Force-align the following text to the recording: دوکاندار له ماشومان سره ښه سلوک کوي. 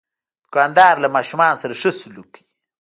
دوکاندار 0.43 0.95
له 1.03 1.07
ماشومان 1.15 1.53
سره 1.61 1.73
ښه 1.81 1.91
سلوک 2.01 2.27
کوي. 2.33 2.43